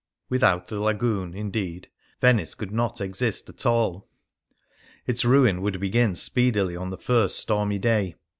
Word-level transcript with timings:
Without 0.29 0.67
the 0.67 0.79
Lagoon, 0.79 1.35
indeed, 1.35 1.87
Venice 2.21 2.55
could 2.55 2.71
not 2.71 2.99
exist 2.99 3.47
at 3.49 3.67
all; 3.67 4.09
its 5.05 5.23
ruin 5.23 5.61
would 5.61 5.79
begin 5.79 6.15
speedily 6.15 6.75
on 6.75 6.89
the 6.89 6.97
first 6.97 7.37
stormy 7.37 7.77
day. 7.77 8.15